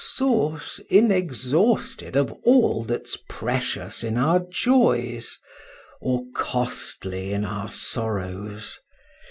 source 0.03 0.79
inexhausted 0.89 2.15
of 2.15 2.31
all 2.43 2.81
that's 2.81 3.17
precious 3.29 4.03
in 4.03 4.17
our 4.17 4.39
joys, 4.49 5.37
or 5.99 6.23
costly 6.33 7.31
in 7.31 7.45
our 7.45 7.69
sorrows! 7.69 8.79